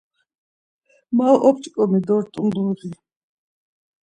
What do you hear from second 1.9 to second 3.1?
dort̆un burği.